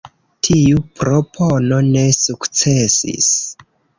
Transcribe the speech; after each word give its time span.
Tiu 0.45 0.79
propono 1.01 1.77
ne 1.89 2.05
sukcesis. 2.21 3.31